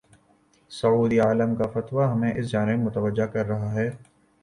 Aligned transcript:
سعودی 0.71 1.19
عالم 1.19 1.55
کا 1.55 1.67
فتوی 1.67 2.03
ہمیں 2.03 2.31
اس 2.35 2.51
جانب 2.51 2.79
متوجہ 2.79 3.25
کر 3.25 3.45
رہا 3.45 3.73
ہے۔ 3.73 3.89